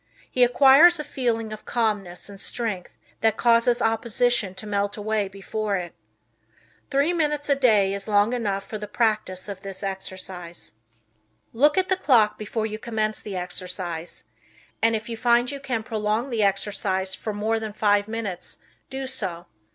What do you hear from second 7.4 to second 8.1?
a day is